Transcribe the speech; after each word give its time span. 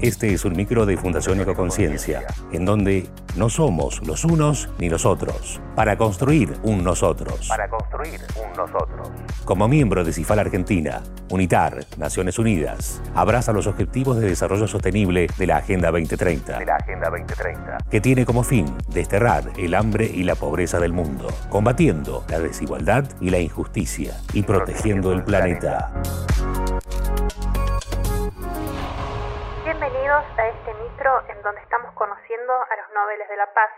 Este 0.00 0.34
es 0.34 0.44
un 0.44 0.56
micro 0.56 0.86
de 0.86 0.96
Fundación 0.96 1.40
Ecoconciencia, 1.40 2.24
en 2.52 2.64
donde 2.64 3.06
no 3.36 3.48
somos 3.48 4.04
los 4.06 4.24
unos 4.24 4.68
ni 4.78 4.90
los 4.90 5.06
otros, 5.06 5.60
para 5.76 5.96
construir 5.96 6.52
un 6.62 6.82
nosotros. 6.82 7.46
Para 7.48 7.68
construir 7.68 8.20
un 8.36 8.56
nosotros. 8.56 9.08
Como 9.44 9.68
miembro 9.68 10.04
de 10.04 10.12
CIFAL 10.12 10.40
Argentina, 10.40 11.02
UNITAR, 11.30 11.86
Naciones 11.96 12.38
Unidas, 12.38 13.00
abraza 13.14 13.52
los 13.52 13.66
objetivos 13.66 14.18
de 14.18 14.28
desarrollo 14.28 14.66
sostenible 14.66 15.28
de 15.38 15.46
la 15.46 15.58
Agenda 15.58 15.90
2030. 15.90 16.58
De 16.58 16.66
la 16.66 16.76
Agenda 16.76 17.08
2030. 17.10 17.78
Que 17.90 18.00
tiene 18.00 18.26
como 18.26 18.42
fin 18.42 18.66
desterrar 18.88 19.52
el 19.56 19.74
hambre 19.74 20.10
y 20.12 20.24
la 20.24 20.34
pobreza 20.34 20.80
del 20.80 20.92
mundo, 20.92 21.28
combatiendo 21.50 22.24
la 22.28 22.40
desigualdad 22.40 23.04
y 23.20 23.30
la 23.30 23.38
injusticia 23.38 24.14
y 24.32 24.42
protegiendo 24.42 25.12
el 25.12 25.22
planeta. 25.22 25.92
Bienvenidos 29.76 30.24
a 30.38 30.46
este 30.46 30.72
micro 30.84 31.10
en 31.28 31.42
donde 31.42 31.60
estamos 31.60 31.92
conociendo 31.94 32.52
a 32.52 32.76
los 32.78 32.86
Nobeles 32.94 33.28
de 33.28 33.36
la 33.36 33.48
Paz. 33.54 33.72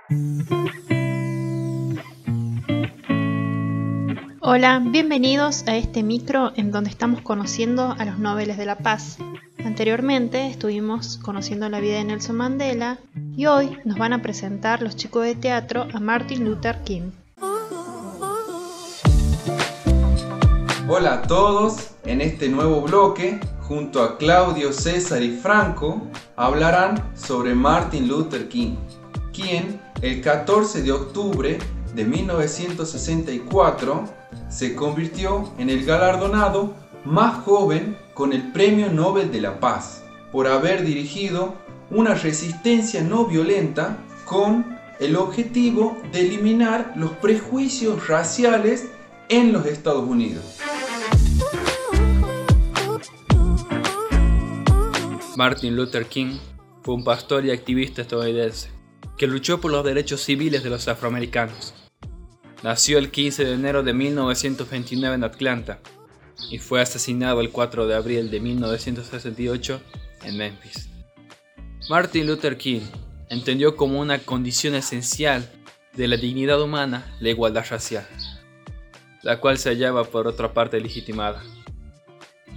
Hola, 4.42 4.82
bienvenidos 4.84 5.66
a 5.66 5.74
este 5.77 6.02
micro 6.02 6.52
en 6.56 6.70
donde 6.70 6.91
estamos 6.91 7.22
conociendo 7.22 7.96
a 7.98 8.05
los 8.05 8.19
Nobeles 8.19 8.59
de 8.59 8.66
la 8.66 8.77
Paz. 8.77 9.16
Anteriormente 9.64 10.48
estuvimos 10.48 11.16
conociendo 11.16 11.66
la 11.70 11.80
vida 11.80 11.97
de 11.97 12.05
Nelson 12.05 12.36
Mandela 12.36 12.98
y 13.34 13.47
hoy 13.47 13.80
nos 13.86 13.97
van 13.97 14.12
a 14.12 14.20
presentar 14.20 14.83
los 14.83 14.97
chicos 14.97 15.24
de 15.24 15.34
teatro 15.34 15.86
a 15.94 15.98
Martin 15.98 16.44
Luther 16.44 16.83
King. 16.84 17.12
Hola 20.88 21.14
a 21.14 21.22
todos, 21.22 21.97
en 22.05 22.20
este 22.20 22.50
nuevo 22.50 22.83
bloque 22.83 23.41
junto 23.66 24.02
a 24.02 24.16
Claudio, 24.16 24.73
César 24.73 25.23
y 25.23 25.37
Franco, 25.37 26.02
hablarán 26.37 27.11
sobre 27.17 27.55
Martin 27.55 28.06
Luther 28.06 28.48
King, 28.48 28.77
quien 29.33 29.81
el 30.03 30.20
14 30.20 30.83
de 30.83 30.92
octubre 30.92 31.58
de 31.95 32.05
1964 32.05 34.05
se 34.48 34.75
convirtió 34.75 35.50
en 35.58 35.70
el 35.70 35.84
galardonado 35.84 36.75
más 37.05 37.42
joven 37.45 37.98
con 38.14 38.33
el 38.33 38.53
Premio 38.53 38.91
Nobel 38.91 39.33
de 39.33 39.41
la 39.41 39.58
Paz 39.58 40.03
por 40.30 40.47
haber 40.47 40.84
dirigido 40.84 41.55
una 41.91 42.14
resistencia 42.14 43.03
no 43.03 43.27
violenta 43.27 43.97
con 44.25 44.77
el 45.01 45.17
objetivo 45.17 45.97
de 46.12 46.20
eliminar 46.20 46.92
los 46.97 47.12
prejuicios 47.12 48.08
raciales 48.08 48.86
en 49.28 49.53
los 49.53 49.67
Estados 49.67 50.08
Unidos. 50.08 50.61
Martin 55.37 55.77
Luther 55.77 56.06
King 56.06 56.39
fue 56.83 56.95
un 56.95 57.05
pastor 57.05 57.45
y 57.45 57.51
activista 57.51 58.01
estadounidense 58.01 58.70
que 59.19 59.27
luchó 59.27 59.61
por 59.61 59.70
los 59.70 59.84
derechos 59.84 60.23
civiles 60.23 60.62
de 60.62 60.70
los 60.70 60.89
afroamericanos. 60.89 61.75
Nació 62.62 62.97
el 62.97 63.11
15 63.11 63.45
de 63.45 63.53
enero 63.53 63.83
de 63.83 63.92
1929 63.92 65.14
en 65.14 65.25
Atlanta 65.25 65.81
y 66.51 66.57
fue 66.57 66.81
asesinado 66.81 67.42
el 67.42 67.51
4 67.51 67.87
de 67.87 67.95
abril 67.95 68.31
de 68.31 68.41
1968 68.41 69.83
en 70.25 70.39
Memphis. 70.39 70.89
Martin 71.91 72.27
Luther 72.27 72.57
King 72.57 72.81
entendió 73.29 73.77
como 73.77 74.01
una 74.01 74.19
condición 74.19 74.75
esencial 74.75 75.51
de 75.92 76.09
la 76.09 76.17
dignidad 76.17 76.62
humana 76.62 77.14
la 77.20 77.29
igualdad 77.29 77.67
racial, 77.69 78.07
la 79.23 79.39
cual 79.39 79.59
se 79.59 79.69
hallaba 79.69 80.05
por 80.05 80.27
otra 80.27 80.55
parte 80.55 80.81
legitimada. 80.81 81.42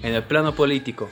En 0.02 0.16
el 0.16 0.24
plano 0.24 0.56
político, 0.56 1.10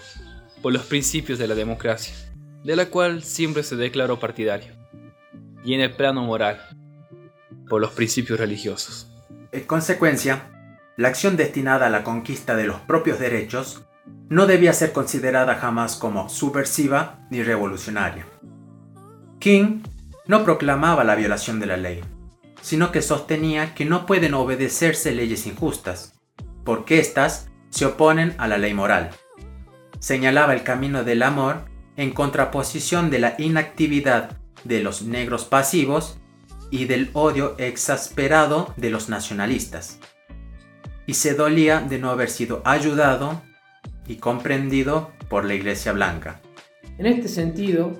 por 0.62 0.74
los 0.74 0.84
principios 0.86 1.40
de 1.40 1.48
la 1.48 1.56
democracia, 1.56 2.16
de 2.64 2.76
la 2.76 2.88
cual 2.88 3.24
siempre 3.24 3.64
se 3.64 3.76
declaró 3.76 4.20
partidario, 4.20 4.74
y 5.64 5.74
en 5.74 5.82
el 5.82 5.94
plano 5.94 6.24
moral, 6.24 6.60
por 7.70 7.82
los 7.82 7.92
principios 7.92 8.40
religiosos. 8.40 9.12
En 9.52 9.64
consecuencia, 9.64 10.52
la 10.96 11.10
acción 11.10 11.38
destinada 11.38 11.88
a 11.88 11.90
la 11.90 12.04
conquista 12.04 12.56
de 12.56 12.66
los 12.66 12.80
propios 12.82 13.20
derechos 13.20 13.84
no 14.30 14.46
debía 14.46 14.74
ser 14.74 14.94
considerada 14.94 15.56
jamás 15.56 15.96
como 15.96 16.30
subversiva 16.30 17.20
ni 17.30 17.44
revolucionaria. 17.44 18.26
King 19.40 19.84
no 20.26 20.44
proclamaba 20.44 21.04
la 21.04 21.16
violación 21.16 21.60
de 21.60 21.68
la 21.68 21.78
ley, 21.78 22.02
sino 22.62 22.92
que 22.92 23.02
sostenía 23.02 23.74
que 23.74 23.86
no 23.86 24.06
pueden 24.06 24.34
obedecerse 24.34 25.12
leyes 25.14 25.46
injustas, 25.46 26.14
porque 26.66 27.00
éstas 27.00 27.50
se 27.70 27.86
oponen 27.86 28.34
a 28.38 28.48
la 28.48 28.58
ley 28.58 28.74
moral 28.74 29.12
señalaba 30.00 30.54
el 30.54 30.64
camino 30.64 31.04
del 31.04 31.24
amor 31.24 31.66
en 31.96 32.12
contraposición 32.12 33.10
de 33.10 33.20
la 33.20 33.36
inactividad 33.38 34.38
de 34.64 34.82
los 34.82 35.02
negros 35.02 35.46
pasivos 35.46 36.20
y 36.70 36.86
del 36.86 37.10
odio 37.14 37.56
exasperado 37.58 38.74
de 38.78 38.90
los 38.90 39.10
nacionalistas. 39.10 40.00
Y 41.06 41.14
se 41.14 41.34
dolía 41.34 41.80
de 41.80 42.00
no 42.00 42.10
haber 42.10 42.30
sido 42.30 42.62
ayudado 42.66 43.42
y 44.08 44.18
comprendido 44.18 45.12
por 45.30 45.46
la 45.46 45.54
Iglesia 45.54 45.94
Blanca. 45.94 46.42
En 46.98 47.06
este 47.06 47.28
sentido, 47.28 47.94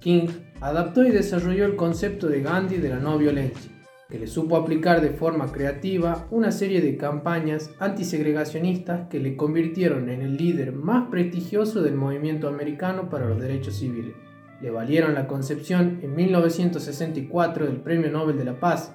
King 0.00 0.28
adaptó 0.60 1.04
y 1.04 1.10
desarrolló 1.10 1.64
el 1.64 1.76
concepto 1.76 2.28
de 2.28 2.42
Gandhi 2.42 2.76
de 2.76 2.90
la 2.90 2.96
no 2.96 3.16
violencia, 3.18 3.70
que 4.10 4.18
le 4.18 4.26
supo 4.26 4.56
aplicar 4.56 5.00
de 5.00 5.10
forma 5.10 5.52
creativa 5.52 6.26
una 6.30 6.50
serie 6.50 6.80
de 6.80 6.96
campañas 6.96 7.70
antisegregacionistas 7.78 9.08
que 9.08 9.20
le 9.20 9.36
convirtieron 9.36 10.10
en 10.10 10.20
el 10.22 10.36
líder 10.36 10.72
más 10.72 11.08
prestigioso 11.08 11.80
del 11.80 11.94
movimiento 11.94 12.48
americano 12.48 13.08
para 13.08 13.26
los 13.26 13.40
derechos 13.40 13.76
civiles. 13.76 14.14
Le 14.60 14.70
valieron 14.70 15.14
la 15.14 15.28
concepción 15.28 16.00
en 16.02 16.14
1964 16.16 17.66
del 17.66 17.76
Premio 17.76 18.10
Nobel 18.10 18.36
de 18.36 18.44
la 18.44 18.58
Paz 18.58 18.92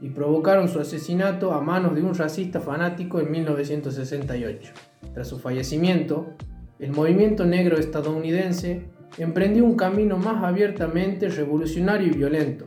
y 0.00 0.10
provocaron 0.10 0.68
su 0.68 0.80
asesinato 0.80 1.52
a 1.52 1.60
manos 1.60 1.94
de 1.94 2.02
un 2.02 2.14
racista 2.14 2.60
fanático 2.60 3.20
en 3.20 3.30
1968. 3.30 4.72
Tras 5.14 5.28
su 5.28 5.38
fallecimiento, 5.38 6.34
el 6.78 6.92
movimiento 6.92 7.46
negro 7.46 7.78
estadounidense 7.78 8.90
emprendió 9.18 9.64
un 9.64 9.76
camino 9.76 10.16
más 10.16 10.44
abiertamente 10.44 11.28
revolucionario 11.28 12.08
y 12.08 12.16
violento, 12.16 12.66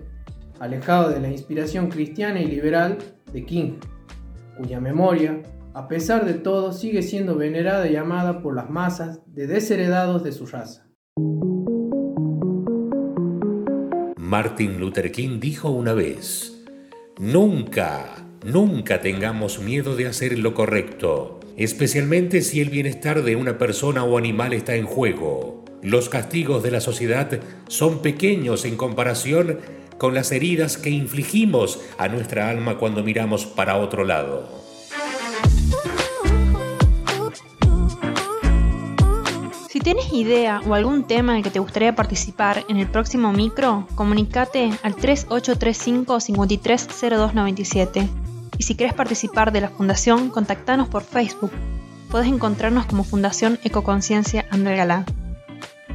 alejado 0.62 1.10
de 1.10 1.20
la 1.20 1.30
inspiración 1.30 1.90
cristiana 1.90 2.40
y 2.40 2.46
liberal 2.46 3.00
de 3.34 3.46
King, 3.46 3.80
cuya 4.56 4.80
memoria, 4.80 5.42
a 5.74 5.88
pesar 5.88 6.24
de 6.24 6.36
todo, 6.36 6.72
sigue 6.72 7.02
siendo 7.02 7.36
venerada 7.36 7.90
y 7.90 7.96
amada 7.96 8.44
por 8.44 8.56
las 8.56 8.70
masas 8.70 9.22
de 9.26 9.48
desheredados 9.48 10.24
de 10.24 10.32
su 10.32 10.46
raza. 10.46 10.88
Martin 14.18 14.80
Luther 14.80 15.12
King 15.12 15.40
dijo 15.40 15.72
una 15.72 15.94
vez, 15.94 16.64
Nunca, 17.20 18.28
nunca 18.46 19.02
tengamos 19.02 19.60
miedo 19.60 19.96
de 19.96 20.06
hacer 20.06 20.38
lo 20.38 20.54
correcto, 20.54 21.40
especialmente 21.58 22.42
si 22.42 22.62
el 22.62 22.70
bienestar 22.70 23.24
de 23.24 23.36
una 23.36 23.58
persona 23.58 24.04
o 24.04 24.16
animal 24.16 24.54
está 24.54 24.76
en 24.76 24.86
juego. 24.86 25.66
Los 25.82 26.10
castigos 26.10 26.62
de 26.62 26.70
la 26.70 26.82
sociedad 26.82 27.40
son 27.68 28.04
pequeños 28.04 28.66
en 28.66 28.78
comparación 28.78 29.58
con 30.02 30.16
las 30.16 30.32
heridas 30.32 30.78
que 30.78 30.90
infligimos 30.90 31.80
a 32.00 32.08
nuestra 32.08 32.50
alma 32.50 32.80
cuando 32.80 33.04
miramos 33.04 33.46
para 33.46 33.78
otro 33.78 34.04
lado. 34.04 34.50
Si 39.70 39.80
tienes 39.80 40.12
idea 40.12 40.60
o 40.66 40.74
algún 40.74 41.04
tema 41.04 41.34
en 41.34 41.38
el 41.38 41.44
que 41.44 41.52
te 41.52 41.60
gustaría 41.60 41.94
participar 41.94 42.66
en 42.68 42.78
el 42.78 42.88
próximo 42.88 43.32
micro, 43.32 43.88
comunícate 43.94 44.72
al 44.82 44.96
3835 44.96 46.20
530297. 46.20 48.10
Y 48.58 48.64
si 48.64 48.74
quieres 48.74 48.96
participar 48.96 49.52
de 49.52 49.62
la 49.62 49.70
fundación, 49.70 50.32
contactanos 50.32 50.90
por 50.90 51.04
Facebook. 51.04 51.52
Puedes 52.10 52.28
encontrarnos 52.28 52.88
como 52.88 53.04
Fundación 53.04 53.60
Ecoconciencia 53.64 54.48
André 54.50 54.78
Galá. 54.78 55.06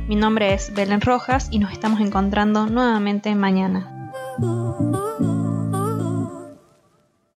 Mi 0.07 0.15
nombre 0.15 0.55
es 0.55 0.73
Belén 0.73 1.01
Rojas 1.01 1.49
y 1.51 1.59
nos 1.59 1.73
estamos 1.73 1.99
encontrando 1.99 2.69
nuevamente 2.69 3.35
mañana. 3.35 3.95
Ooh. 4.43 5.56